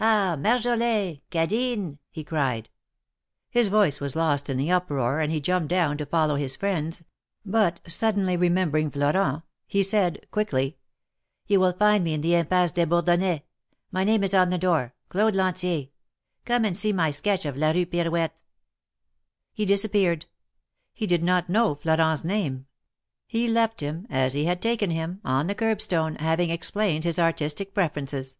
"Ah! 0.00 0.34
Marjolin! 0.36 1.20
Cadine!" 1.30 1.98
he 2.10 2.24
cried. 2.24 2.68
His 3.48 3.68
voice 3.68 4.00
was 4.00 4.16
lost 4.16 4.50
in 4.50 4.56
the 4.56 4.72
uproar, 4.72 5.20
and 5.20 5.30
he 5.30 5.40
jumped 5.40 5.68
down 5.68 5.96
to 5.98 6.06
follow 6.06 6.34
his 6.34 6.56
friends, 6.56 7.04
but, 7.46 7.80
suddenly 7.86 8.36
remembering 8.36 8.90
Florent, 8.90 9.44
he 9.68 9.84
said, 9.84 10.26
quickly: 10.32 10.78
"You 11.46 11.60
will 11.60 11.72
find 11.74 12.02
me 12.02 12.12
in 12.12 12.22
the 12.22 12.34
Impasse 12.34 12.72
des 12.72 12.86
Bourdonnais— 12.86 13.44
my 13.92 14.02
name 14.02 14.24
is 14.24 14.34
on 14.34 14.50
the 14.50 14.58
door, 14.58 14.94
Claude 15.10 15.36
Lantier. 15.36 15.90
Come 16.44 16.64
and 16.64 16.76
see 16.76 16.92
my 16.92 17.12
sketch 17.12 17.46
of 17.46 17.54
^la 17.54 17.72
Rue 17.72 17.86
Pirouette.'" 17.86 18.42
He 19.54 19.64
disappeared. 19.64 20.26
He 20.92 21.06
did 21.06 21.22
not 21.22 21.48
know 21.48 21.76
Florent's 21.76 22.24
name— 22.24 22.66
THE 23.30 23.46
MARKETS 23.46 23.50
OF 23.52 23.54
PARIS. 23.54 23.54
51 23.54 23.54
he 23.54 23.54
left 23.54 23.80
him, 23.82 24.06
as 24.24 24.34
he 24.34 24.44
had 24.46 24.60
taken 24.60 24.90
him, 24.90 25.20
on 25.24 25.46
the 25.46 25.54
curbstone, 25.54 26.16
having 26.18 26.50
explained 26.50 27.04
his 27.04 27.20
artistic 27.20 27.72
preferences. 27.74 28.38